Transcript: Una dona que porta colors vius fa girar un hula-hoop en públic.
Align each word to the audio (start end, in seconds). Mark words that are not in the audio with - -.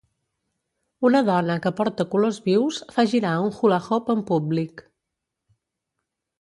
Una 1.09 1.21
dona 1.27 1.57
que 1.65 1.73
porta 1.81 2.07
colors 2.15 2.41
vius 2.49 2.81
fa 2.97 3.07
girar 3.13 3.37
un 3.45 3.55
hula-hoop 3.59 4.13
en 4.17 4.27
públic. 4.33 4.85